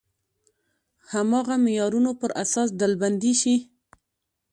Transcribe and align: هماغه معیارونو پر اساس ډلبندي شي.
هماغه 1.11 1.55
معیارونو 1.65 2.11
پر 2.19 2.31
اساس 2.43 2.69
ډلبندي 2.79 3.33
شي. 3.41 3.55